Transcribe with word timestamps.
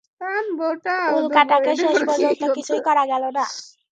উল্কাটাকে 1.17 1.71
শেষ 1.81 1.97
পর্যন্ত 2.07 2.41
কিছুই 2.57 2.81
করা 2.87 3.03
গেল 3.11 3.23
না! 3.37 3.45